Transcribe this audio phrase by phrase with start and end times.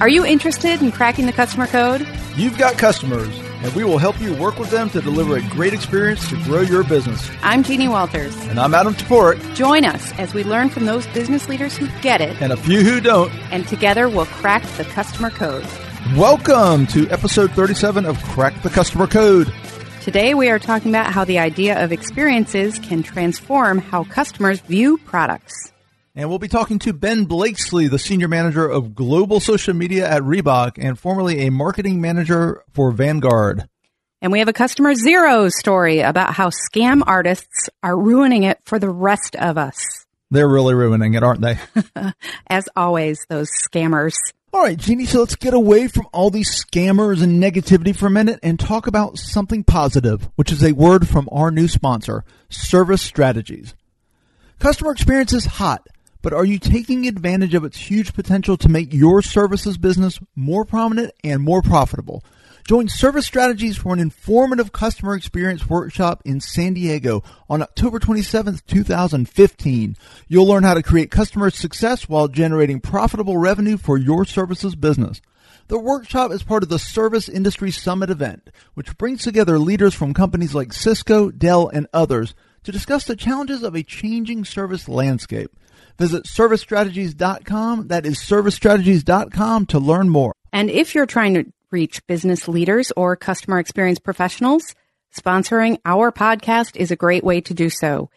[0.00, 2.06] Are you interested in cracking the customer code?
[2.36, 5.74] You've got customers, and we will help you work with them to deliver a great
[5.74, 7.28] experience to grow your business.
[7.42, 8.36] I'm Jeannie Walters.
[8.46, 9.56] And I'm Adam Toporek.
[9.56, 12.82] Join us as we learn from those business leaders who get it, and a few
[12.82, 13.32] who don't.
[13.50, 15.66] And together we'll crack the customer code.
[16.16, 19.52] Welcome to episode 37 of Crack the Customer Code.
[20.00, 24.96] Today we are talking about how the idea of experiences can transform how customers view
[24.96, 25.72] products.
[26.20, 30.20] And we'll be talking to Ben Blakesley, the senior manager of global social media at
[30.20, 33.66] Reebok and formerly a marketing manager for Vanguard.
[34.20, 38.78] And we have a customer zero story about how scam artists are ruining it for
[38.78, 39.82] the rest of us.
[40.30, 41.58] They're really ruining it, aren't they?
[42.48, 44.16] As always, those scammers.
[44.52, 48.10] All right, Jeannie, so let's get away from all these scammers and negativity for a
[48.10, 53.00] minute and talk about something positive, which is a word from our new sponsor, Service
[53.00, 53.74] Strategies.
[54.58, 55.88] Customer experience is hot
[56.22, 60.64] but are you taking advantage of its huge potential to make your services business more
[60.64, 62.22] prominent and more profitable?
[62.66, 68.64] Join Service Strategies for an informative customer experience workshop in San Diego on October 27th,
[68.66, 69.96] 2015.
[70.28, 75.20] You'll learn how to create customer success while generating profitable revenue for your services business.
[75.66, 80.14] The workshop is part of the Service Industry Summit event, which brings together leaders from
[80.14, 85.50] companies like Cisco, Dell, and others to discuss the challenges of a changing service landscape.
[85.98, 87.88] Visit servicestrategies.com.
[87.88, 90.32] That is servicestrategies.com to learn more.
[90.52, 94.74] And if you're trying to reach business leaders or customer experience professionals,
[95.16, 98.10] sponsoring our podcast is a great way to do so.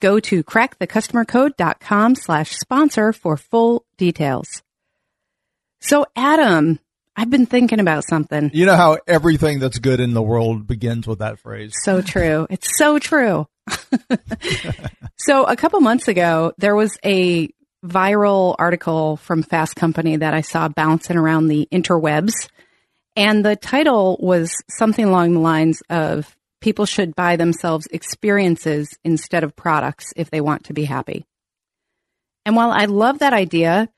[0.00, 4.62] Go to crackthecustomercode.com slash sponsor for full details.
[5.80, 6.78] So Adam,
[7.16, 8.50] I've been thinking about something.
[8.52, 11.72] You know how everything that's good in the world begins with that phrase.
[11.82, 12.46] So true.
[12.48, 13.46] It's so true.
[15.16, 17.48] so a couple months ago, there was a
[17.84, 22.32] viral article from Fast Company that I saw bouncing around the interwebs.
[23.16, 29.44] And the title was something along the lines of people should buy themselves experiences instead
[29.44, 31.24] of products if they want to be happy.
[32.44, 33.88] And while I love that idea,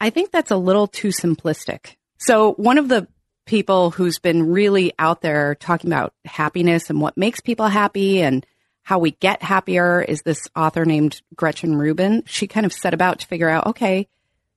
[0.00, 1.96] I think that's a little too simplistic.
[2.18, 3.08] So one of the
[3.46, 8.44] people who's been really out there talking about happiness and what makes people happy and
[8.84, 12.22] how we get happier is this author named Gretchen Rubin.
[12.26, 14.06] She kind of set about to figure out, okay,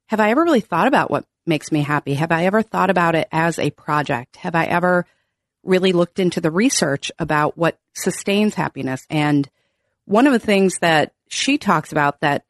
[0.08, 2.14] have I ever really thought about what makes me happy?
[2.14, 4.36] Have I ever thought about it as a project?
[4.36, 5.06] Have I ever
[5.64, 9.08] really looked into the research about what sustains happiness?
[9.10, 9.50] And
[10.04, 12.44] one of the things that she talks about that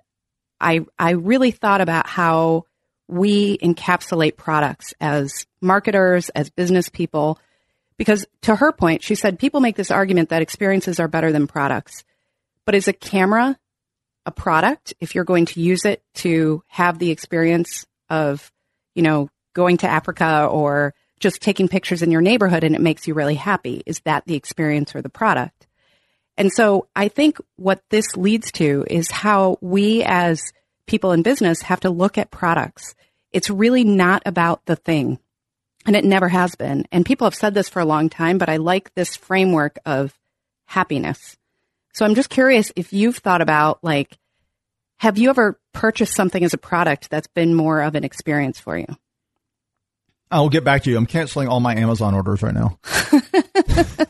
[0.60, 2.66] I, I really thought about how
[3.08, 7.40] we encapsulate products as marketers, as business people,
[7.98, 11.48] because to her point, she said people make this argument that experiences are better than
[11.48, 12.04] products.
[12.66, 13.58] But is a camera
[14.28, 18.52] a product if you're going to use it to have the experience of,
[18.94, 23.08] you know, going to Africa or just taking pictures in your neighborhood and it makes
[23.08, 23.82] you really happy?
[23.86, 25.66] Is that the experience or the product?
[26.38, 30.42] And so I think what this leads to is how we as
[30.88, 32.96] people in business have to look at products.
[33.32, 35.20] It's really not about the thing.
[35.88, 36.86] And it never has been.
[36.92, 40.14] And people have said this for a long time, but I like this framework of
[40.66, 41.38] happiness.
[41.94, 44.20] So I'm just curious if you've thought about like,
[44.98, 48.78] have you ever purchased something as a product that's been more of an experience for
[48.78, 48.86] you?
[50.30, 50.98] I'll get back to you.
[50.98, 52.80] I'm canceling all my Amazon orders right now.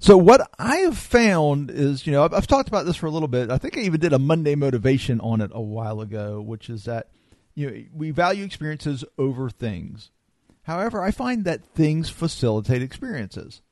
[0.00, 3.10] so what I have found is, you know, I've, I've, talked about this for a
[3.10, 3.50] little bit.
[3.50, 6.84] I think I even did a Monday motivation on it a while ago, which is
[6.86, 7.10] that,
[7.54, 10.10] you know, we value experiences over things.
[10.68, 13.62] However, I find that things facilitate experiences.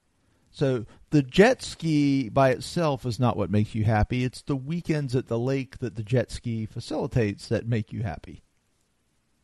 [0.51, 4.25] So the jet ski by itself is not what makes you happy.
[4.25, 8.43] It's the weekends at the lake that the jet ski facilitates that make you happy.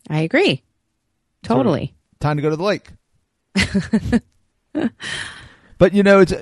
[0.08, 0.62] I agree.
[1.42, 1.88] Totally.
[1.88, 2.88] So, time to go to the lake.
[5.76, 6.32] but you know, it's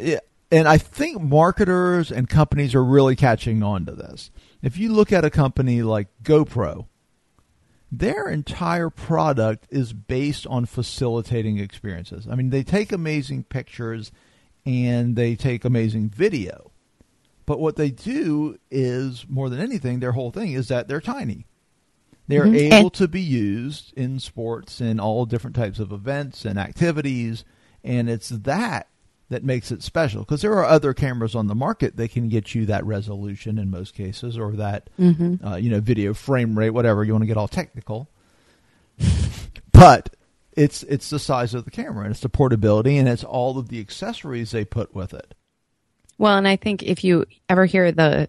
[0.53, 4.31] and I think marketers and companies are really catching on to this.
[4.62, 6.87] If you look at a company like GoPro,
[7.92, 12.28] their entire product is based on facilitating experiences.
[12.31, 14.12] I mean, they take amazing pictures
[14.64, 16.70] and they take amazing video.
[17.46, 21.46] But what they do is, more than anything, their whole thing is that they're tiny.
[22.28, 22.72] They're mm-hmm.
[22.72, 27.44] able to be used in sports and all different types of events and activities.
[27.82, 28.87] And it's that
[29.31, 30.21] that makes it special.
[30.21, 33.71] Because there are other cameras on the market that can get you that resolution in
[33.71, 35.44] most cases or that mm-hmm.
[35.47, 38.09] uh, you know video frame rate whatever you want to get all technical.
[39.73, 40.15] But
[40.53, 43.71] it's it's the size of the camera and it's the portability and it's all of
[43.71, 45.35] the accessories they put with it.
[46.19, 48.29] Well and i think if you ever hear the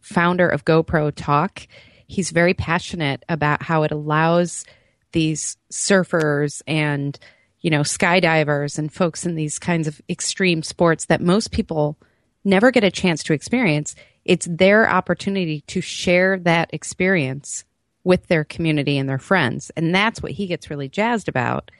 [0.00, 1.68] founder of gopro talk
[2.06, 4.64] he's very passionate about how it allows
[5.12, 7.18] these surfers and
[7.64, 11.96] you know skydivers and folks in these kinds of extreme sports that most people
[12.44, 17.64] never get a chance to experience it's their opportunity to share that experience
[18.04, 19.70] with their community and their friends.
[19.76, 21.70] And that's what he gets really jazzed about.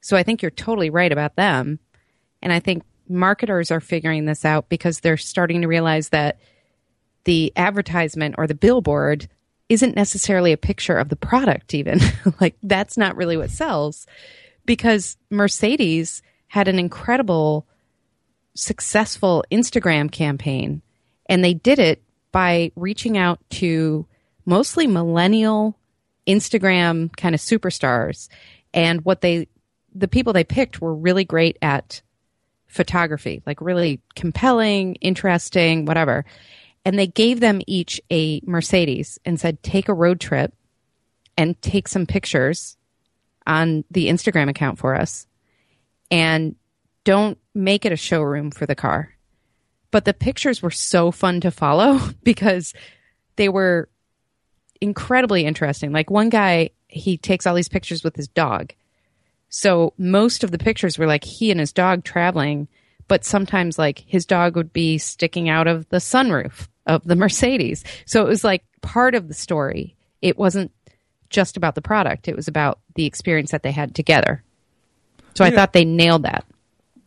[0.00, 1.78] So i think you're totally right about them.
[2.42, 6.38] And i think marketers are figuring this out because they're starting to realize that
[7.24, 9.28] the advertisement or the billboard
[9.68, 12.00] isn't necessarily a picture of the product even.
[12.40, 14.06] Like that's not really what sells
[14.66, 17.66] because mercedes had an incredible
[18.54, 20.82] successful instagram campaign
[21.26, 22.02] and they did it
[22.32, 24.06] by reaching out to
[24.44, 25.78] mostly millennial
[26.26, 28.28] instagram kind of superstars
[28.74, 29.48] and what they
[29.94, 32.02] the people they picked were really great at
[32.66, 36.24] photography, like really compelling, interesting, whatever.
[36.84, 40.54] And they gave them each a Mercedes and said, take a road trip
[41.36, 42.76] and take some pictures
[43.46, 45.26] on the Instagram account for us.
[46.10, 46.56] And
[47.04, 49.12] don't make it a showroom for the car.
[49.90, 52.74] But the pictures were so fun to follow because
[53.36, 53.88] they were
[54.80, 55.92] incredibly interesting.
[55.92, 58.72] Like one guy, he takes all these pictures with his dog
[59.48, 62.68] so most of the pictures were like he and his dog traveling,
[63.08, 67.84] but sometimes like his dog would be sticking out of the sunroof of the Mercedes.
[68.04, 69.96] So it was like part of the story.
[70.20, 70.72] It wasn't
[71.30, 74.42] just about the product, it was about the experience that they had together.
[75.34, 75.50] So yeah.
[75.50, 76.44] I thought they nailed that.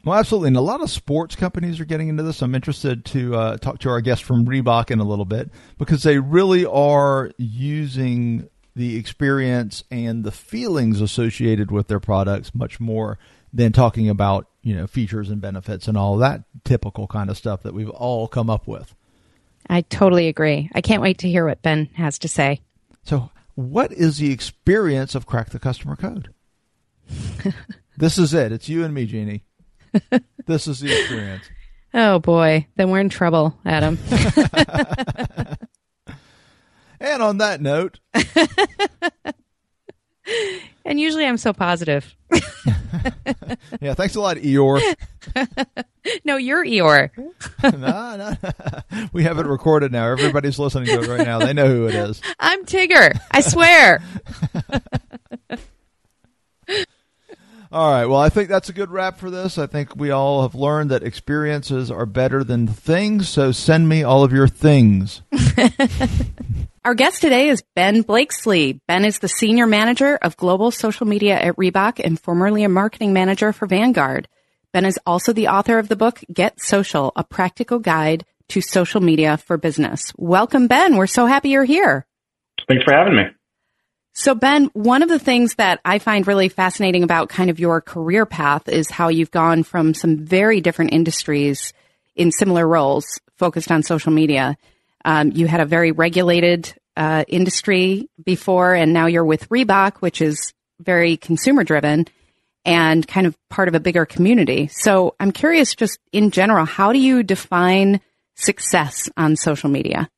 [0.06, 0.50] Well, absolutely.
[0.50, 2.42] And a lot of sports companies are getting into this.
[2.42, 6.04] I'm interested to uh, talk to our guest from Reebok in a little bit because
[6.04, 13.20] they really are using the experience and the feelings associated with their products much more
[13.52, 17.64] than talking about you know features and benefits and all that typical kind of stuff
[17.64, 18.96] that we've all come up with.
[19.70, 20.70] I totally agree.
[20.74, 22.62] I can't wait to hear what Ben has to say.
[23.04, 23.30] So,
[23.60, 26.34] what is the experience of crack the customer code?
[27.98, 28.52] this is it.
[28.52, 29.44] It's you and me, Jeannie.
[30.46, 31.44] this is the experience.
[31.94, 33.98] Oh boy, then we're in trouble, Adam.
[37.02, 38.00] And on that note,
[40.86, 42.16] and usually I'm so positive.
[43.82, 44.82] yeah, thanks a lot, Eeyore.
[46.26, 47.12] no, you're Eeyore.
[47.64, 48.36] no, no,
[49.14, 50.12] we have it recorded now.
[50.12, 51.40] Everybody's listening to it right now.
[51.40, 52.22] They know who it is.
[52.40, 53.20] I'm Tigger.
[53.32, 54.02] I swear.
[57.72, 58.06] All right.
[58.08, 59.60] Well, I think that's a good wrap for this.
[59.60, 63.30] I think we all have learned that experiences are better than things.
[63.30, 65.22] So send me all of your things.
[66.90, 68.82] Our guest today is Ben Blakesley.
[68.88, 73.14] Ben is the senior manager of global social media at Reebok and formerly a marketing
[73.14, 74.28] manager for Vanguard.
[74.74, 79.02] Ben is also the author of the book Get Social, a practical guide to social
[79.02, 80.12] media for business.
[80.18, 80.98] Welcome, Ben.
[80.98, 82.08] We're so happy you're here.
[82.68, 83.24] Thanks for having me.
[84.14, 87.82] So, Ben, one of the things that I find really fascinating about kind of your
[87.82, 91.72] career path is how you've gone from some very different industries
[92.16, 94.58] in similar roles focused on social media.
[95.06, 100.22] Um, you had a very regulated uh, industry before, and now you're with Reebok, which
[100.22, 102.06] is very consumer driven
[102.66, 104.68] and kind of part of a bigger community.
[104.68, 108.02] So I'm curious, just in general, how do you define
[108.36, 110.10] success on social media?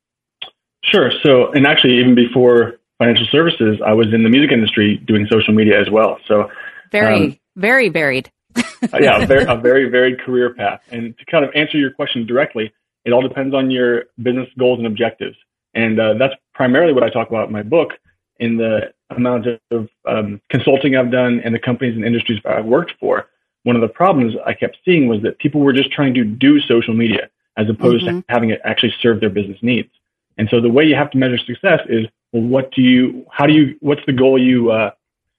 [0.83, 1.11] Sure.
[1.23, 5.53] So, and actually, even before financial services, I was in the music industry doing social
[5.53, 6.17] media as well.
[6.27, 6.49] So,
[6.91, 8.31] very, um, very varied.
[8.99, 10.81] yeah, a very, a very varied career path.
[10.89, 12.73] And to kind of answer your question directly,
[13.05, 15.37] it all depends on your business goals and objectives.
[15.73, 17.93] And uh, that's primarily what I talk about in my book
[18.39, 22.93] in the amount of um, consulting I've done and the companies and industries I've worked
[22.99, 23.25] for.
[23.63, 26.59] One of the problems I kept seeing was that people were just trying to do
[26.59, 28.19] social media as opposed mm-hmm.
[28.19, 29.89] to having it actually serve their business needs.
[30.37, 33.47] And so the way you have to measure success is, well, what do you, how
[33.47, 34.91] do you, what's the goal you, uh,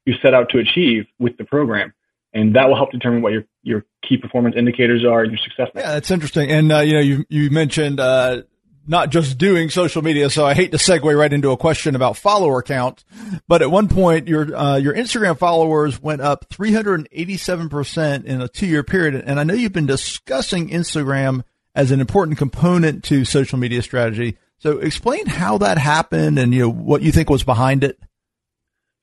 [0.05, 1.95] you set out to achieve with the program?
[2.35, 5.69] and that will help determine what your your key performance indicators are and your success.
[5.75, 6.51] Yeah, that's interesting.
[6.51, 8.43] And uh, you know, you you mentioned uh,
[8.87, 12.17] not just doing social media, so I hate to segue right into a question about
[12.17, 13.05] follower count.
[13.47, 18.49] But at one point, your uh, your Instagram followers went up 387 percent in a
[18.49, 21.43] two year period, and I know you've been discussing Instagram
[21.75, 24.37] as an important component to social media strategy.
[24.59, 27.99] So explain how that happened and you know what you think was behind it.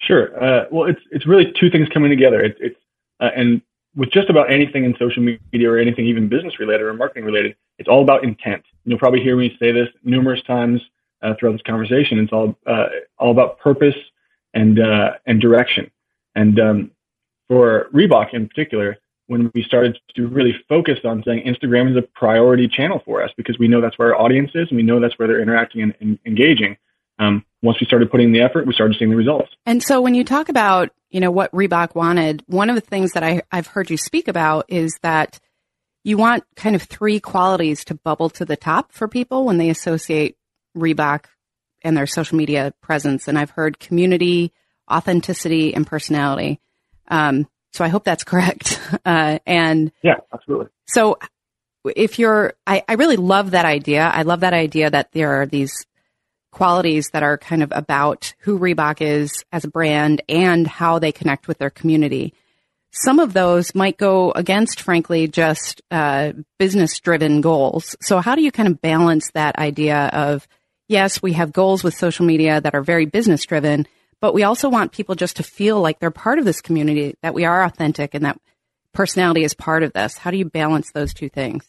[0.01, 0.31] Sure.
[0.41, 2.41] Uh, well, it's it's really two things coming together.
[2.41, 2.79] It, it's
[3.19, 3.62] uh, and
[3.96, 7.55] with just about anything in social media or anything even business related or marketing related,
[7.77, 8.63] it's all about intent.
[8.86, 10.81] You'll probably hear me say this numerous times
[11.22, 12.19] uh, throughout this conversation.
[12.19, 13.96] It's all uh, all about purpose
[14.53, 15.89] and uh, and direction.
[16.36, 16.91] And um,
[17.48, 22.01] for Reebok in particular, when we started to really focus on saying Instagram is a
[22.01, 25.00] priority channel for us because we know that's where our audience is and we know
[25.00, 26.77] that's where they're interacting and, and engaging.
[27.19, 29.49] Um, once we started putting in the effort, we started seeing the results.
[29.65, 33.11] And so when you talk about, you know, what Reebok wanted, one of the things
[33.11, 35.39] that I, I've heard you speak about is that
[36.03, 39.69] you want kind of three qualities to bubble to the top for people when they
[39.69, 40.38] associate
[40.77, 41.25] Reebok
[41.81, 43.27] and their social media presence.
[43.27, 44.53] And I've heard community,
[44.89, 46.61] authenticity, and personality.
[47.09, 48.79] Um, so I hope that's correct.
[49.05, 50.67] Uh, and yeah, absolutely.
[50.88, 51.19] So
[51.83, 54.03] if you're, I, I really love that idea.
[54.07, 55.85] I love that idea that there are these
[56.51, 61.12] qualities that are kind of about who Reebok is as a brand and how they
[61.12, 62.34] connect with their community.
[62.91, 67.96] Some of those might go against, frankly, just uh, business driven goals.
[68.01, 70.48] So, how do you kind of balance that idea of,
[70.88, 73.88] yes, we have goals with social media that are very business driven,
[74.22, 77.36] but we also want people just to feel like they're part of this community, that
[77.36, 78.39] we are authentic and that
[78.91, 80.18] personality is part of this.
[80.18, 81.65] How do you balance those two things?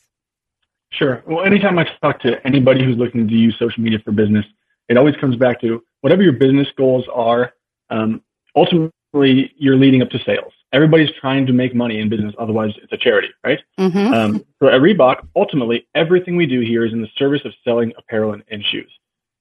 [0.92, 1.22] Sure.
[1.26, 4.44] Well, anytime I talk to anybody who's looking to use social media for business,
[4.90, 7.54] it always comes back to whatever your business goals are.
[7.90, 8.22] Um,
[8.56, 10.52] ultimately, you're leading up to sales.
[10.72, 13.60] Everybody's trying to make money in business, otherwise it's a charity, right?
[13.78, 14.12] Mm-hmm.
[14.12, 17.92] Um, so at Reebok, ultimately, everything we do here is in the service of selling
[17.96, 18.90] apparel and, and shoes.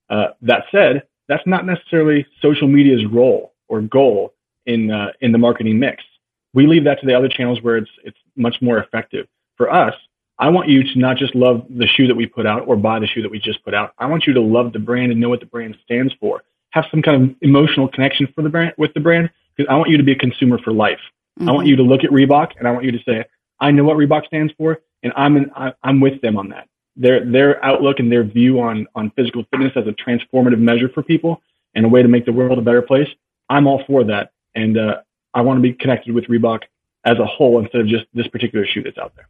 [0.08, 4.34] Uh, that said, that's not necessarily social media's role or goal
[4.66, 6.02] in uh, in the marketing mix.
[6.54, 9.26] We leave that to the other channels where it's it's much more effective.
[9.56, 9.94] For us,
[10.40, 12.98] I want you to not just love the shoe that we put out or buy
[12.98, 13.92] the shoe that we just put out.
[13.98, 16.42] I want you to love the brand and know what the brand stands for.
[16.70, 19.90] Have some kind of emotional connection for the brand with the brand because I want
[19.90, 20.98] you to be a consumer for life.
[21.38, 21.48] Mm-hmm.
[21.50, 23.24] I want you to look at Reebok and I want you to say,
[23.60, 26.68] I know what Reebok stands for, and I'm in, I, I'm with them on that.
[26.96, 31.02] Their their outlook and their view on on physical fitness as a transformative measure for
[31.02, 31.42] people
[31.74, 33.08] and a way to make the world a better place.
[33.50, 35.02] I'm all for that, and uh,
[35.34, 36.62] I want to be connected with Reebok
[37.04, 39.28] as a whole instead of just this particular shoe that's out there.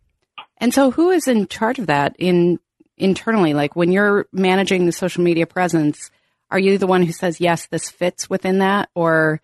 [0.61, 2.61] And so, who is in charge of that in
[2.97, 3.55] internally?
[3.55, 6.11] Like when you're managing the social media presence,
[6.51, 9.41] are you the one who says yes, this fits within that, or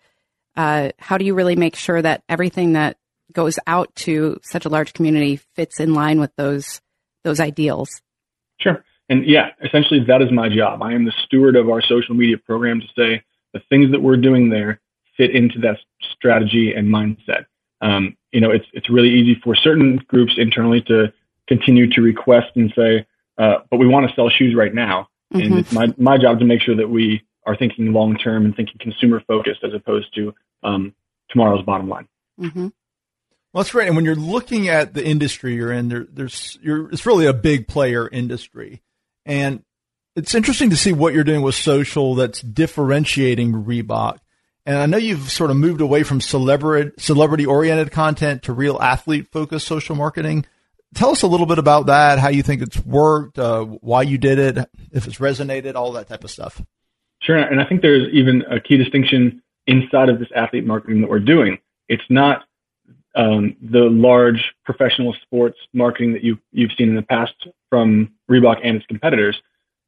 [0.55, 2.97] uh, how do you really make sure that everything that
[3.31, 6.81] goes out to such a large community fits in line with those
[7.23, 7.89] those ideals?
[8.59, 8.83] Sure.
[9.09, 10.81] And yeah, essentially that is my job.
[10.83, 14.17] I am the steward of our social media program to say the things that we're
[14.17, 14.81] doing there
[15.15, 15.77] fit into that
[16.11, 17.45] strategy and mindset.
[17.81, 21.13] Um, you know, it's it's really easy for certain groups internally to
[21.47, 23.05] continue to request and say,
[23.37, 25.09] uh, but we want to sell shoes right now.
[25.33, 25.45] Mm-hmm.
[25.45, 28.55] And it's my my job to make sure that we are thinking long term and
[28.55, 30.93] thinking consumer focused as opposed to um,
[31.29, 32.07] tomorrow's bottom line.
[32.39, 32.67] Mm-hmm.
[33.53, 33.87] Well, that's great.
[33.87, 37.33] And when you're looking at the industry you're in, there, there's you're, it's really a
[37.33, 38.81] big player industry,
[39.25, 39.63] and
[40.15, 44.19] it's interesting to see what you're doing with social that's differentiating Reebok.
[44.67, 48.77] And I know you've sort of moved away from celebrity celebrity oriented content to real
[48.81, 50.45] athlete focused social marketing.
[50.93, 54.17] Tell us a little bit about that, how you think it's worked, uh, why you
[54.17, 54.57] did it,
[54.91, 56.61] if it's resonated, all that type of stuff.
[57.21, 61.09] Sure, and I think there's even a key distinction inside of this athlete marketing that
[61.09, 61.59] we're doing.
[61.87, 62.43] It's not
[63.15, 67.35] um, the large professional sports marketing that you've you've seen in the past
[67.69, 69.41] from Reebok and its competitors.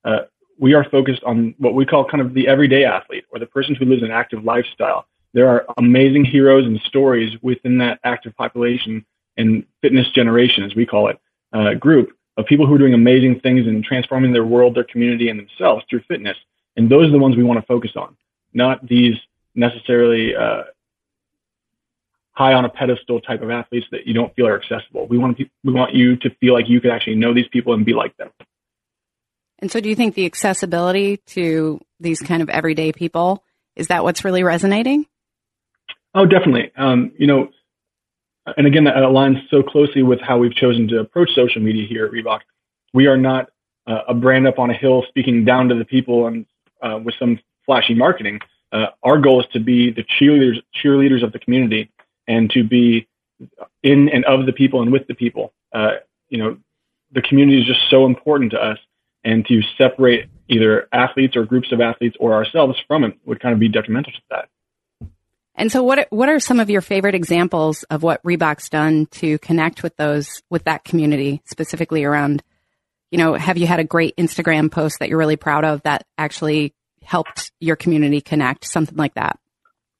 [0.05, 0.19] Uh,
[0.59, 3.75] we are focused on what we call kind of the everyday athlete or the person
[3.75, 5.07] who lives an active lifestyle.
[5.33, 9.05] There are amazing heroes and stories within that active population
[9.37, 11.19] and fitness generation, as we call it,
[11.53, 15.29] uh, group of people who are doing amazing things and transforming their world, their community,
[15.29, 16.37] and themselves through fitness.
[16.75, 18.17] And those are the ones we want to focus on,
[18.53, 19.15] not these
[19.55, 20.63] necessarily uh,
[22.31, 25.07] high on a pedestal type of athletes that you don't feel are accessible.
[25.07, 27.73] We want to, we want you to feel like you could actually know these people
[27.73, 28.29] and be like them.
[29.59, 33.43] And so, do you think the accessibility to these kind of everyday people
[33.75, 35.05] is that what's really resonating?
[36.13, 36.71] Oh, definitely.
[36.75, 37.49] Um, you know,
[38.57, 42.05] and again, that aligns so closely with how we've chosen to approach social media here
[42.05, 42.39] at Reebok.
[42.93, 43.49] We are not
[43.85, 46.45] uh, a brand up on a hill speaking down to the people and
[46.81, 48.39] uh, with some flashy marketing.
[48.71, 51.91] Uh, our goal is to be the cheerleaders, cheerleaders of the community,
[52.27, 53.07] and to be
[53.83, 55.53] in and of the people and with the people.
[55.73, 55.93] Uh,
[56.29, 56.57] you know,
[57.11, 58.77] the community is just so important to us,
[59.23, 63.53] and to separate either athletes or groups of athletes or ourselves from it would kind
[63.53, 64.49] of be detrimental to that.
[65.55, 69.37] And so, what what are some of your favorite examples of what Reebok's done to
[69.39, 72.41] connect with those with that community, specifically around?
[73.11, 76.05] You know, have you had a great Instagram post that you're really proud of that
[76.17, 76.73] actually
[77.03, 78.65] helped your community connect?
[78.65, 79.37] Something like that.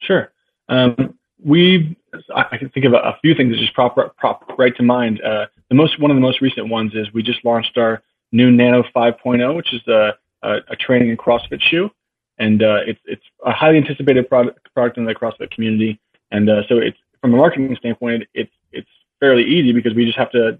[0.01, 0.31] Sure.
[0.69, 1.97] Um, we
[2.33, 5.21] I can think of a, a, few things that just prop, prop right to mind.
[5.21, 8.51] Uh, the most one of the most recent ones is we just launched our new
[8.51, 11.91] Nano 5.0, which is a, a, a training and CrossFit shoe
[12.39, 15.99] and uh, it's it's a highly anticipated product product in the CrossFit community.
[16.31, 20.17] And uh, so it's from a marketing standpoint, it's it's fairly easy because we just
[20.17, 20.57] have to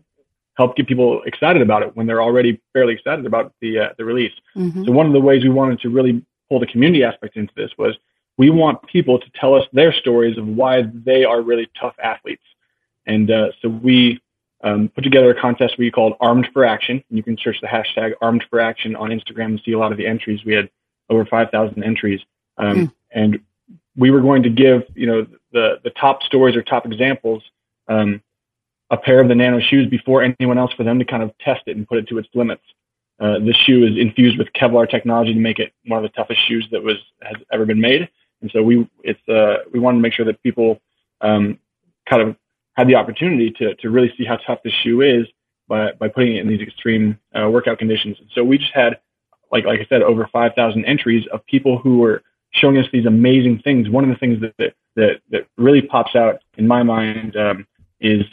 [0.56, 4.06] help get people excited about it when they're already fairly excited about the uh, the
[4.06, 4.34] release.
[4.56, 4.84] Mm-hmm.
[4.86, 7.72] So one of the ways we wanted to really pull the community aspect into this
[7.78, 7.96] was
[8.38, 12.44] we want people to tell us their stories of why they are really tough athletes.
[13.06, 14.22] And uh, so we
[14.62, 17.04] um, put together a contest we called Armed for Action.
[17.10, 19.98] You can search the hashtag Armed for Action on Instagram and see a lot of
[19.98, 20.44] the entries.
[20.46, 20.70] We had
[21.10, 22.20] over 5,000 entries.
[22.58, 22.92] Um, mm.
[23.12, 23.40] And
[23.96, 27.44] we were going to give, you know, the, the top stories or top examples
[27.88, 28.22] um,
[28.92, 31.62] a pair of the nano shoes before anyone else for them to kind of test
[31.68, 32.64] it and put it to its limits.
[33.20, 36.40] Uh, this shoe is infused with Kevlar technology to make it one of the toughest
[36.48, 38.08] shoes that was has ever been made.
[38.42, 40.80] And so we it's uh, we wanted to make sure that people
[41.20, 41.60] um,
[42.10, 42.36] kind of
[42.80, 45.28] had the opportunity to to really see how tough this shoe is
[45.68, 48.18] by by putting it in these extreme uh, workout conditions.
[48.20, 49.00] And so we just had
[49.52, 53.60] like like I said over 5,000 entries of people who were showing us these amazing
[53.60, 53.90] things.
[53.90, 57.68] One of the things that that that, that really pops out in my mind um,
[58.00, 58.24] is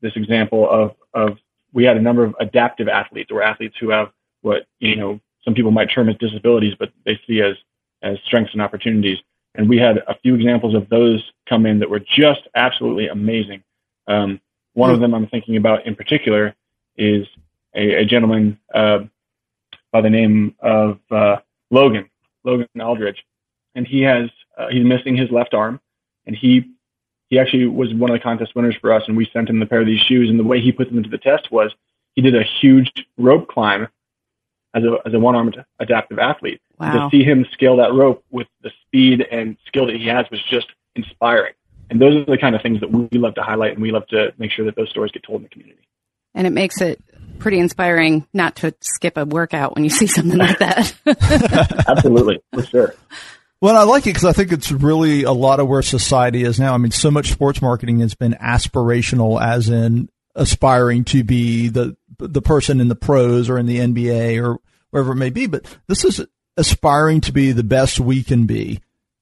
[0.00, 1.38] this example of of
[1.74, 5.52] we had a number of adaptive athletes or athletes who have what you know some
[5.52, 7.56] people might term as disabilities, but they see as
[8.02, 9.18] as strengths and opportunities.
[9.54, 13.62] And we had a few examples of those come in that were just absolutely amazing.
[14.08, 14.40] Um,
[14.74, 16.54] one of them I'm thinking about in particular
[16.96, 17.26] is
[17.74, 19.00] a, a gentleman uh,
[19.92, 21.36] by the name of uh,
[21.70, 22.08] Logan
[22.44, 23.24] Logan Aldridge,
[23.74, 25.80] and he has uh, he's missing his left arm,
[26.26, 26.70] and he
[27.30, 29.66] he actually was one of the contest winners for us, and we sent him the
[29.66, 30.28] pair of these shoes.
[30.28, 31.72] And the way he put them into the test was
[32.14, 33.88] he did a huge rope climb
[34.74, 36.60] as a as a one armed adaptive athlete.
[36.78, 37.08] Wow.
[37.08, 40.42] To see him scale that rope with the speed and skill that he has was
[40.42, 41.54] just inspiring.
[41.90, 44.06] And those are the kind of things that we love to highlight, and we love
[44.08, 45.86] to make sure that those stories get told in the community.
[46.34, 47.02] And it makes it
[47.38, 50.94] pretty inspiring not to skip a workout when you see something like that.
[51.88, 52.94] Absolutely, for sure.
[53.60, 56.60] Well, I like it because I think it's really a lot of where society is
[56.60, 56.74] now.
[56.74, 61.96] I mean, so much sports marketing has been aspirational, as in aspiring to be the
[62.18, 64.58] the person in the pros or in the NBA or
[64.90, 65.46] wherever it may be.
[65.46, 66.24] But this is
[66.56, 68.80] aspiring to be the best we can be.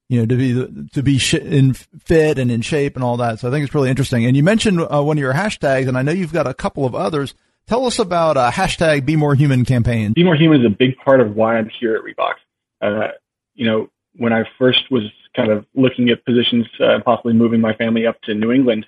[0.09, 3.41] You know, to be to be in fit and in shape and all that.
[3.41, 4.27] So I think it's really interesting.
[4.27, 6.85] And you mentioned uh, one of your hashtags, and I know you've got a couple
[6.85, 7.35] of others.
[7.67, 10.13] Tell us about uh, hashtag Be More Human campaign.
[10.13, 12.35] Be More Human is a big part of why I'm here at Reebok.
[12.83, 13.13] Uh,
[13.55, 17.73] you know, when I first was kind of looking at positions uh, possibly moving my
[17.75, 18.87] family up to New England,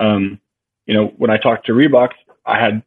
[0.00, 0.40] um,
[0.86, 2.10] you know, when I talked to Reebok,
[2.44, 2.82] I had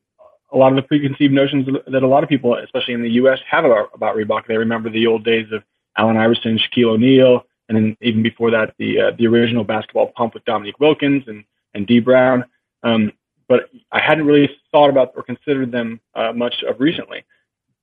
[0.51, 3.39] a lot of the preconceived notions that a lot of people, especially in the U.S.,
[3.49, 4.47] have about, about Reebok.
[4.47, 5.63] They remember the old days of
[5.97, 10.33] Allen Iverson, Shaquille O'Neal, and then even before that, the uh, the original basketball pump
[10.33, 12.43] with Dominique Wilkins and and Dee Brown.
[12.83, 13.13] Um,
[13.47, 17.23] but I hadn't really thought about or considered them uh, much of recently.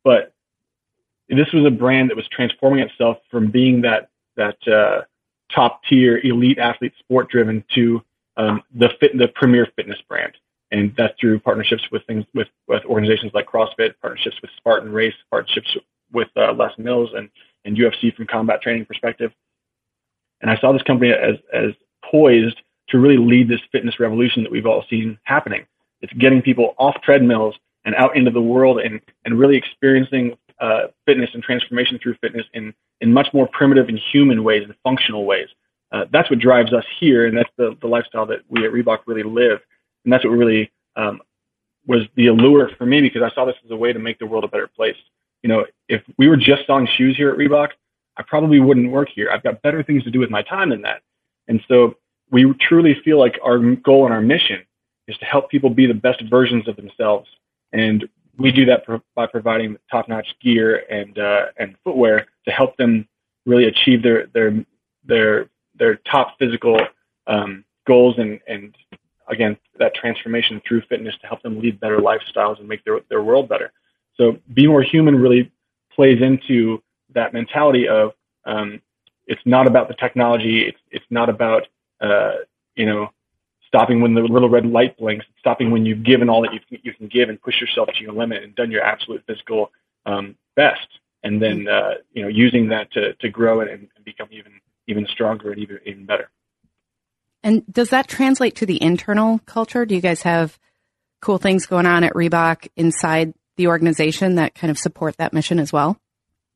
[0.05, 0.33] But
[1.29, 5.03] this was a brand that was transforming itself from being that that uh,
[5.55, 8.03] top tier elite athlete sport driven to
[8.37, 10.37] um, the fit the premier fitness brand
[10.71, 15.15] and that's through partnerships with things with, with organizations like CrossFit, partnerships with Spartan Race,
[15.31, 15.77] partnerships
[16.13, 17.29] with uh, Les Mills and,
[17.65, 19.33] and UFC from combat training perspective.
[20.41, 21.73] And I saw this company as as
[22.05, 25.67] poised to really lead this fitness revolution that we've all seen happening.
[26.01, 30.89] It's getting people off treadmills and out into the world and and really experiencing uh,
[31.05, 35.25] fitness and transformation through fitness in in much more primitive and human ways and functional
[35.25, 35.49] ways.
[35.93, 39.01] Uh, that's what drives us here, and that's the, the lifestyle that we at Reebok
[39.07, 39.61] really live
[40.07, 41.21] and that's what really um,
[41.87, 44.27] was the allure for me because I saw this as a way to make the
[44.27, 44.97] world a better place.
[45.43, 47.71] You know, if we were just selling shoes here at Reebok,
[48.17, 49.31] I probably wouldn't work here.
[49.31, 51.03] I've got better things to do with my time than that.
[51.49, 51.97] And so
[52.31, 54.65] we truly feel like our goal and our mission
[55.07, 57.29] is to help people be the best versions of themselves.
[57.73, 62.77] And we do that pro- by providing top-notch gear and uh, and footwear to help
[62.77, 63.09] them
[63.45, 64.65] really achieve their their
[65.05, 65.49] their
[65.79, 66.81] their top physical
[67.27, 68.75] um, goals and and
[69.29, 73.23] again, that transformation through fitness to help them lead better lifestyles and make their, their
[73.23, 73.73] world better.
[74.17, 75.51] So be more human really
[75.95, 76.83] plays into
[77.17, 78.13] that mentality of
[78.45, 78.81] um,
[79.27, 80.63] it's not about the technology.
[80.69, 81.67] It's, it's not about,
[82.01, 82.37] uh,
[82.77, 83.11] you know,
[83.67, 86.79] stopping when the little red light blinks, stopping when you've given all that you can,
[86.83, 89.73] you can give and push yourself to your limit and done your absolute physical
[90.07, 90.87] um, best.
[91.25, 94.53] And then, uh, you know, using that to, to grow and, and become even,
[94.87, 96.31] even stronger and even, even better.
[97.43, 99.85] And does that translate to the internal culture?
[99.85, 100.59] Do you guys have
[101.21, 105.59] cool things going on at Reebok inside the organization that kind of support that mission
[105.59, 105.99] as well?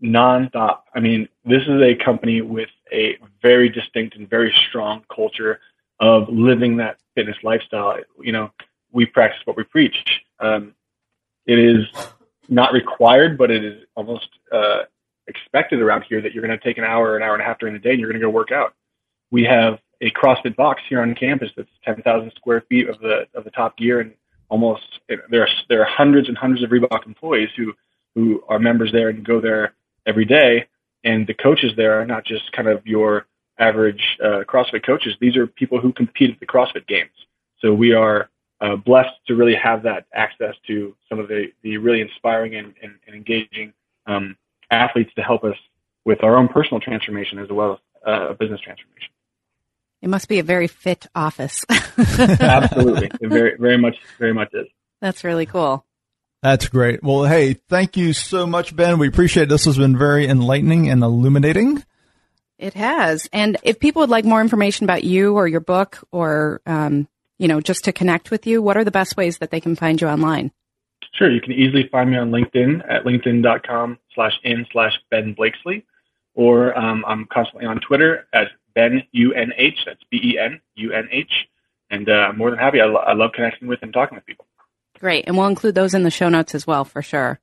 [0.02, 0.80] Nonstop.
[0.94, 5.60] I mean, this is a company with a very distinct and very strong culture
[6.00, 7.98] of living that fitness lifestyle.
[8.20, 8.50] You know,
[8.92, 10.22] we practice what we preach.
[10.38, 10.74] Um,
[11.46, 11.86] it is
[12.48, 14.82] not required, but it is almost uh,
[15.26, 17.58] expected around here that you're going to take an hour, an hour and a half
[17.58, 18.74] during the day, and you're going to go work out.
[19.30, 23.44] We have a CrossFit box here on campus that's 10,000 square feet of the of
[23.44, 24.12] the top gear, and
[24.48, 27.72] almost there are there are hundreds and hundreds of Reebok employees who
[28.14, 29.74] who are members there and go there
[30.06, 30.66] every day.
[31.02, 33.26] and the coaches there are not just kind of your
[33.58, 35.14] average uh, CrossFit coaches.
[35.20, 37.10] These are people who compete at the CrossFit Games.
[37.60, 38.28] So we are
[38.60, 42.74] uh, blessed to really have that access to some of the, the really inspiring and,
[42.82, 43.72] and, and engaging
[44.06, 44.36] um,
[44.70, 45.56] athletes to help us
[46.04, 49.10] with our own personal transformation as well as uh, a business transformation.
[50.02, 51.64] It must be a very fit office.
[51.98, 54.66] Absolutely, it very very much very much is.
[55.02, 55.84] That's really cool.
[56.42, 57.02] That's great.
[57.02, 58.98] Well, hey, thank you so much, Ben.
[58.98, 59.48] We appreciate it.
[59.50, 61.84] this has been very enlightening and illuminating.
[62.58, 63.28] It has.
[63.32, 67.48] And if people would like more information about you or your book or, um, you
[67.48, 70.00] know, just to connect with you, what are the best ways that they can find
[70.00, 70.50] you online?
[71.14, 71.30] Sure.
[71.30, 75.84] You can easily find me on LinkedIn at linkedin.com slash in slash Ben Blakesley.
[76.34, 79.84] Or um, I'm constantly on Twitter as Ben UNH.
[79.84, 81.48] That's B E N U N H.
[81.90, 82.80] And uh, I'm more than happy.
[82.80, 84.46] I, lo- I love connecting with and talking with people.
[85.00, 85.24] Great.
[85.26, 87.40] And we'll include those in the show notes as well for sure.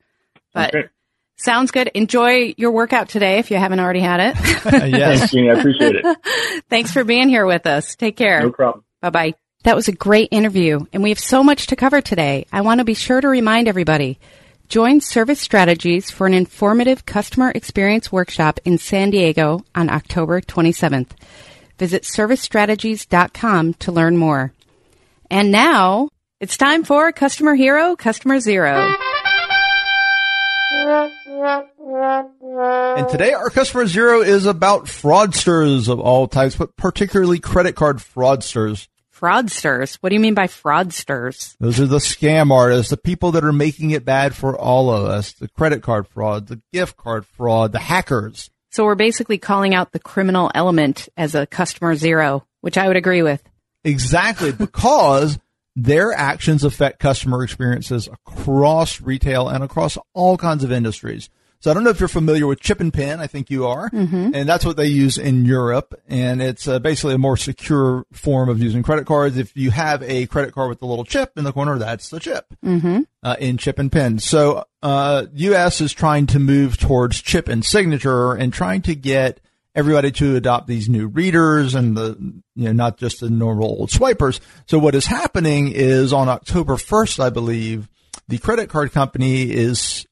[0.53, 0.87] But okay.
[1.35, 1.89] sounds good.
[1.93, 4.35] Enjoy your workout today if you haven't already had it.
[4.91, 5.19] yes.
[5.19, 5.49] Thanks, Jeannie.
[5.49, 6.63] I appreciate it.
[6.69, 7.95] Thanks for being here with us.
[7.95, 8.41] Take care.
[8.41, 8.83] No problem.
[9.01, 9.33] Bye bye.
[9.63, 12.45] That was a great interview, and we have so much to cover today.
[12.53, 14.19] I want to be sure to remind everybody
[14.69, 21.09] join Service Strategies for an informative customer experience workshop in San Diego on October 27th.
[21.77, 24.53] Visit servicestrategies.com to learn more.
[25.29, 28.93] And now it's time for Customer Hero, Customer Zero.
[32.97, 37.97] And today our customer zero is about fraudsters of all types, but particularly credit card
[37.97, 38.87] fraudsters.
[39.15, 39.95] Fraudsters?
[39.95, 41.55] What do you mean by fraudsters?
[41.59, 45.05] Those are the scam artists, the people that are making it bad for all of
[45.05, 45.33] us.
[45.33, 48.51] The credit card fraud, the gift card fraud, the hackers.
[48.71, 52.97] So we're basically calling out the criminal element as a customer zero, which I would
[52.97, 53.41] agree with.
[53.83, 55.39] Exactly, because
[55.77, 61.29] their actions affect customer experiences across retail and across all kinds of industries.
[61.59, 63.19] So I don't know if you're familiar with chip and pin.
[63.19, 63.89] I think you are.
[63.91, 64.31] Mm-hmm.
[64.33, 65.93] And that's what they use in Europe.
[66.07, 69.37] And it's uh, basically a more secure form of using credit cards.
[69.37, 72.19] If you have a credit card with the little chip in the corner, that's the
[72.19, 73.01] chip mm-hmm.
[73.21, 74.17] uh, in chip and pin.
[74.17, 75.79] So uh, U.S.
[75.79, 79.41] is trying to move towards chip and signature and trying to get
[79.77, 82.17] everybody to adopt these new readers and the,
[82.55, 84.41] you know, not just the normal old swipers.
[84.65, 87.87] So what is happening is on October 1st, I believe,
[88.27, 90.07] the credit card company is,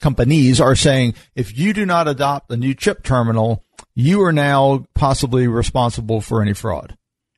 [0.00, 4.86] companies are saying, if you do not adopt the new chip terminal, you are now
[4.94, 6.96] possibly responsible for any fraud.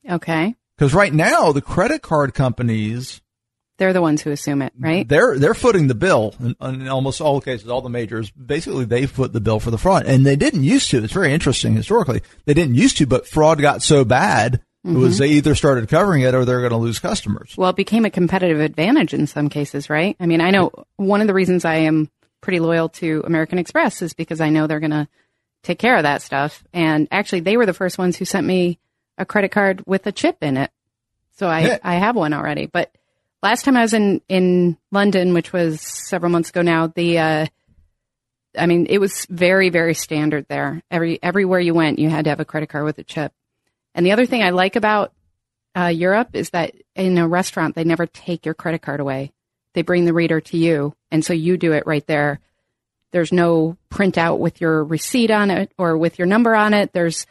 [0.09, 0.55] Okay.
[0.77, 3.23] Because right now, the credit card companies
[3.81, 5.09] they're the ones who assume it, right?
[5.09, 7.67] They're they're footing the bill in, in, almost all cases.
[7.71, 10.91] All the majors basically they foot the bill for the fraud, and they didn't used
[10.91, 11.03] to.
[11.03, 12.21] It's very interesting historically.
[12.45, 14.61] They didn't used to, but fraud got so bad.
[14.87, 14.97] Mm-hmm.
[14.97, 17.55] It was they either started covering it or they're going to lose customers.
[17.57, 20.15] Well, it became a competitive advantage in some cases, right?
[20.21, 22.11] I mean, I know one of the reasons I am
[22.43, 25.09] pretty loyal to American Express is because I know they're going to
[25.63, 26.63] take care of that stuff.
[26.75, 28.79] And actually, they were the first ones who sent me
[29.17, 30.71] a credit card with a chip in it.
[31.39, 31.79] So I, yeah.
[31.83, 32.67] I have one already.
[32.67, 32.95] But
[33.43, 37.47] last time I was in in London, which was several months ago now, the uh,
[38.59, 40.83] I mean, it was very very standard there.
[40.91, 43.33] Every everywhere you went, you had to have a credit card with a chip.
[43.95, 45.13] And the other thing I like about
[45.77, 49.33] uh, Europe is that in a restaurant they never take your credit card away.
[49.73, 52.41] They bring the reader to you, and so you do it right there.
[53.13, 56.93] There's no printout with your receipt on it or with your number on it.
[56.93, 57.27] There's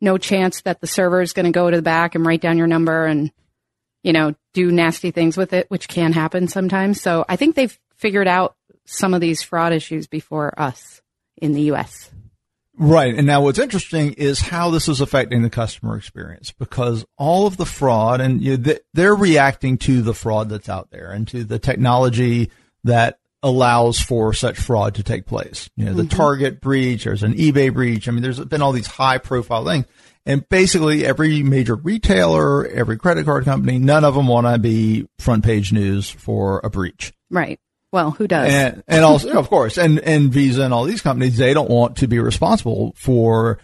[0.00, 2.58] no chance that the server is going to go to the back and write down
[2.58, 3.30] your number and
[4.02, 7.00] you know, do nasty things with it, which can happen sometimes.
[7.00, 8.54] So I think they've figured out
[8.86, 11.00] some of these fraud issues before us
[11.36, 12.10] in the U.S.
[12.76, 13.14] Right.
[13.14, 17.58] And now what's interesting is how this is affecting the customer experience because all of
[17.58, 21.44] the fraud and you know, they're reacting to the fraud that's out there and to
[21.44, 22.50] the technology
[22.84, 25.68] that allows for such fraud to take place.
[25.76, 26.16] You know, the mm-hmm.
[26.16, 28.08] Target breach, there's an eBay breach.
[28.08, 29.86] I mean, there's been all these high profile things.
[30.26, 35.08] And basically every major retailer, every credit card company, none of them want to be
[35.18, 37.12] front page news for a breach.
[37.30, 37.58] Right.
[37.92, 38.52] Well, who does?
[38.52, 41.96] And, and also, of course, and, and Visa and all these companies, they don't want
[41.96, 43.58] to be responsible for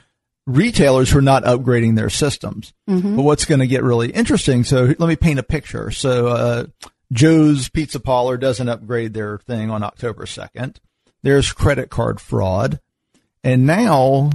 [0.47, 2.73] retailers who are not upgrading their systems.
[2.89, 3.17] Mm-hmm.
[3.17, 4.65] But what's going to get really interesting?
[4.65, 5.91] So let me paint a picture.
[5.91, 6.67] So, uh,
[7.13, 10.79] Joe's Pizza Parlor doesn't upgrade their thing on October 2nd.
[11.23, 12.81] There's credit card fraud.
[13.45, 14.31] And now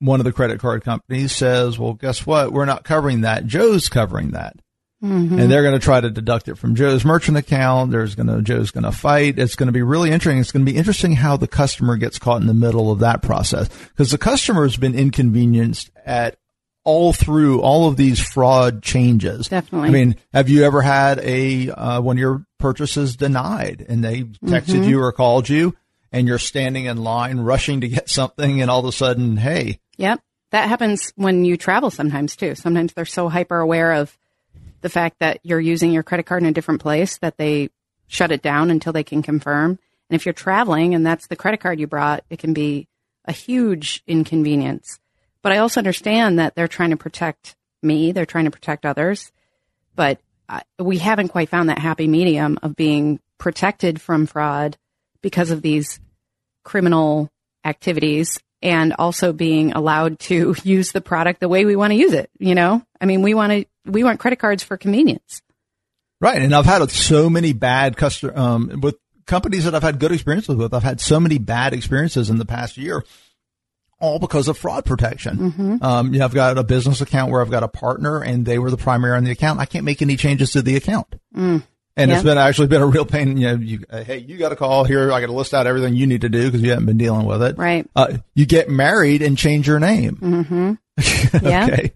[0.00, 2.52] one of the credit card companies says, well, guess what?
[2.52, 3.46] We're not covering that.
[3.46, 4.56] Joe's covering that.
[5.02, 5.38] Mm-hmm.
[5.38, 7.90] And they're going to try to deduct it from Joe's merchant account.
[7.90, 9.38] There's going to, Joe's going to fight.
[9.38, 10.40] It's going to be really interesting.
[10.40, 13.22] It's going to be interesting how the customer gets caught in the middle of that
[13.22, 16.36] process because the customer has been inconvenienced at
[16.84, 19.48] all through all of these fraud changes.
[19.48, 19.88] Definitely.
[19.88, 24.22] I mean, have you ever had a, uh, one of your purchases denied and they
[24.22, 24.84] texted mm-hmm.
[24.84, 25.74] you or called you
[26.12, 29.78] and you're standing in line rushing to get something and all of a sudden, hey.
[30.00, 30.20] Yep.
[30.50, 32.54] That happens when you travel sometimes too.
[32.54, 34.16] Sometimes they're so hyper aware of
[34.80, 37.68] the fact that you're using your credit card in a different place that they
[38.08, 39.78] shut it down until they can confirm.
[40.08, 42.88] And if you're traveling and that's the credit card you brought, it can be
[43.26, 44.98] a huge inconvenience.
[45.42, 49.30] But I also understand that they're trying to protect me, they're trying to protect others.
[49.94, 50.18] But
[50.78, 54.78] we haven't quite found that happy medium of being protected from fraud
[55.20, 56.00] because of these
[56.64, 57.30] criminal
[57.64, 62.12] activities and also being allowed to use the product the way we want to use
[62.12, 62.30] it.
[62.38, 65.42] You know, I mean, we want to, we want credit cards for convenience.
[66.20, 66.40] Right.
[66.42, 68.96] And I've had so many bad customer, um, with
[69.26, 70.74] companies that I've had good experiences with.
[70.74, 73.04] I've had so many bad experiences in the past year
[74.00, 75.36] all because of fraud protection.
[75.36, 75.84] Mm-hmm.
[75.84, 78.58] Um, you know, I've got a business account where I've got a partner and they
[78.58, 79.60] were the primary on the account.
[79.60, 81.14] I can't make any changes to the account.
[81.36, 81.62] Mm.
[81.96, 82.16] And yeah.
[82.16, 83.36] it's been actually been a real pain.
[83.36, 85.12] You know, you, uh, hey, you got to call here.
[85.12, 87.26] I got to list out everything you need to do because you haven't been dealing
[87.26, 87.58] with it.
[87.58, 87.88] Right.
[87.94, 90.16] Uh, you get married and change your name.
[90.16, 90.74] Mm-hmm.
[91.46, 91.66] Yeah.
[91.66, 91.92] okay.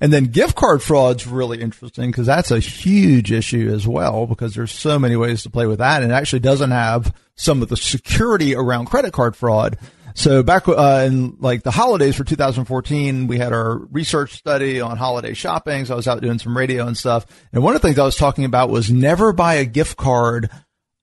[0.00, 4.54] And then gift card fraud's really interesting because that's a huge issue as well because
[4.54, 7.68] there's so many ways to play with that and it actually doesn't have some of
[7.68, 9.78] the security around credit card fraud.
[10.18, 14.96] So back uh, in like the holidays for 2014, we had our research study on
[14.96, 15.84] holiday shopping.
[15.84, 17.24] So I was out doing some radio and stuff.
[17.52, 20.50] And one of the things I was talking about was never buy a gift card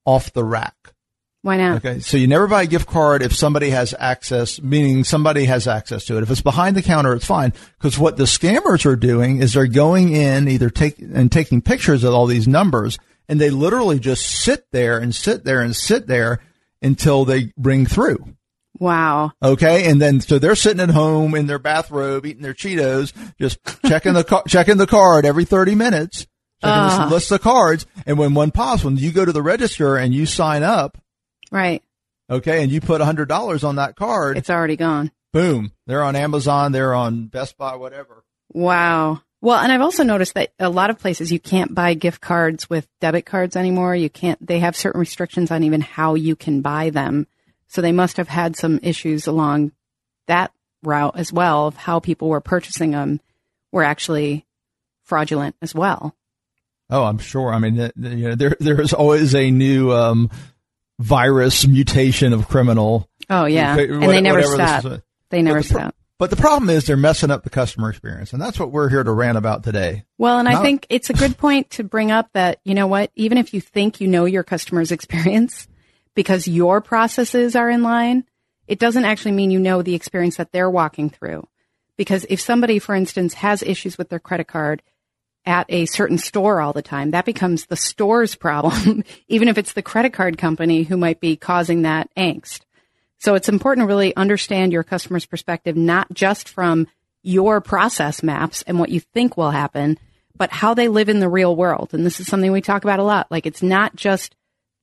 [0.06, 0.76] off the rack.
[1.44, 1.78] Why not?
[1.78, 2.02] Okay.
[2.02, 6.04] So you never buy a gift card if somebody has access, meaning somebody has access
[6.08, 6.24] to it.
[6.24, 7.54] If it's behind the counter, it's fine.
[7.78, 12.04] Because what the scammers are doing is they're going in either take and taking pictures
[12.04, 13.00] of all these numbers
[13.30, 16.42] and they literally just sit there and sit there and sit there
[16.82, 18.35] until they ring through.
[18.80, 19.32] Wow.
[19.42, 19.90] Okay.
[19.90, 24.14] And then, so they're sitting at home in their bathrobe, eating their Cheetos, just checking
[24.14, 26.28] the, car, checking the card every 30 minutes,
[26.62, 27.04] checking uh.
[27.04, 27.86] this list of cards.
[28.06, 30.98] And when one pops, when you go to the register and you sign up.
[31.52, 31.84] Right.
[32.30, 32.64] Okay.
[32.64, 34.38] And you put a hundred dollars on that card.
[34.38, 35.12] It's already gone.
[35.32, 35.72] Boom.
[35.88, 36.72] They're on Amazon.
[36.72, 38.24] They're on Best Buy, whatever.
[38.54, 39.22] Wow.
[39.42, 42.70] Well, and I've also noticed that a lot of places you can't buy gift cards
[42.70, 43.96] with debit cards anymore.
[43.96, 47.28] You can't, they have certain restrictions on even how you can buy them.
[47.68, 49.72] So they must have had some issues along
[50.28, 50.52] that
[50.84, 53.20] route as well of how people were purchasing them
[53.72, 54.46] were actually
[55.04, 56.16] fraudulent as well.
[56.90, 57.52] Oh, I'm sure.
[57.52, 60.30] I mean, you know, there there is always a new um,
[61.00, 63.10] virus mutation of criminal.
[63.30, 65.02] Oh yeah, and they never stop.
[65.30, 65.96] They never but the, stop.
[66.20, 69.04] But the problem is they're messing up the customer experience, and that's what we're here
[69.04, 70.06] to rant about today.
[70.18, 72.88] Well, and Not, I think it's a good point to bring up that you know
[72.88, 75.68] what, even if you think you know your customer's experience,
[76.16, 78.24] because your processes are in line,
[78.68, 81.48] it doesn't actually mean you know the experience that they're walking through.
[81.98, 84.82] Because if somebody, for instance, has issues with their credit card
[85.46, 89.74] at a certain store all the time, that becomes the store's problem, even if it's
[89.74, 92.62] the credit card company who might be causing that angst.
[93.18, 96.88] So it's important to really understand your customer's perspective, not just from
[97.24, 99.98] your process maps and what you think will happen,
[100.38, 101.94] but how they live in the real world.
[101.94, 103.32] And this is something we talk about a lot.
[103.32, 104.36] Like it's not just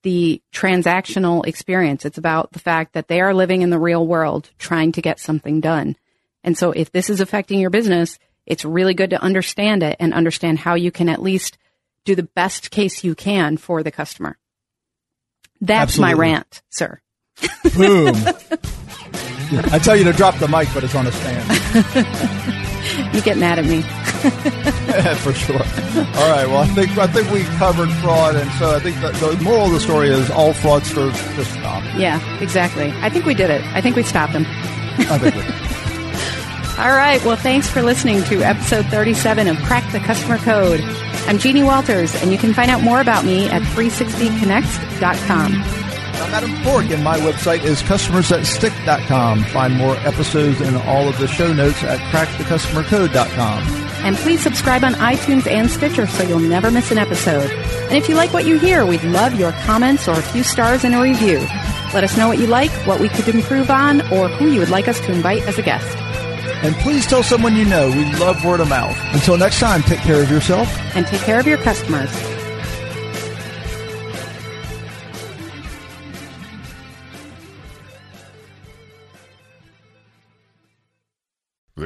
[0.02, 2.04] the transactional experience.
[2.04, 5.20] It's about the fact that they are living in the real world trying to get
[5.20, 5.96] something done.
[6.44, 10.12] And so if this is affecting your business, it's really good to understand it and
[10.12, 11.58] understand how you can at least
[12.04, 14.36] do the best case you can for the customer.
[15.60, 16.14] That's Absolutely.
[16.14, 17.00] my rant, sir.
[17.76, 18.14] Boom.
[19.70, 22.58] I tell you to drop the mic, but it's on a stand.
[23.12, 23.82] you get mad at me.
[25.22, 25.56] For sure.
[25.56, 26.46] All right.
[26.46, 29.72] Well, I think I think we covered fraud, and so I think the moral of
[29.72, 31.82] the story is all fraudsters just stop.
[31.96, 32.92] Yeah, exactly.
[33.00, 33.62] I think we did it.
[33.74, 34.44] I think we stopped them.
[34.46, 35.42] I think we.
[36.82, 37.22] all right.
[37.24, 40.80] Well, thanks for listening to episode 37 of Crack the Customer Code.
[41.26, 45.52] I'm Jeannie Walters, and you can find out more about me at 360connects.com.
[46.22, 49.42] I'm Adam Toporek, and my website is customersthatstick.com.
[49.46, 53.62] Find more episodes and all of the show notes at crackthecustomercode.com.
[54.04, 57.50] And please subscribe on iTunes and Stitcher so you'll never miss an episode.
[57.50, 60.84] And if you like what you hear, we'd love your comments or a few stars
[60.84, 61.38] in a review.
[61.92, 64.70] Let us know what you like, what we could improve on, or who you would
[64.70, 65.96] like us to invite as a guest.
[66.64, 67.90] And please tell someone you know.
[67.90, 68.96] We love word of mouth.
[69.12, 70.68] Until next time, take care of yourself.
[70.94, 72.10] And take care of your customers.